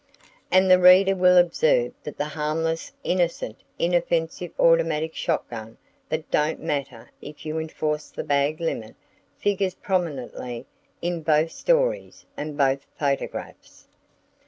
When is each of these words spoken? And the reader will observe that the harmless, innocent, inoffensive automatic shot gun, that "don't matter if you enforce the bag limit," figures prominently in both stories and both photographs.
And 0.49 0.71
the 0.71 0.79
reader 0.79 1.15
will 1.15 1.37
observe 1.37 1.93
that 2.05 2.17
the 2.17 2.25
harmless, 2.29 2.91
innocent, 3.03 3.57
inoffensive 3.77 4.51
automatic 4.59 5.13
shot 5.13 5.47
gun, 5.47 5.77
that 6.09 6.31
"don't 6.31 6.59
matter 6.59 7.11
if 7.21 7.45
you 7.45 7.59
enforce 7.59 8.09
the 8.09 8.23
bag 8.23 8.59
limit," 8.59 8.95
figures 9.37 9.75
prominently 9.75 10.65
in 11.03 11.21
both 11.21 11.51
stories 11.51 12.25
and 12.35 12.57
both 12.57 12.87
photographs. 12.97 13.85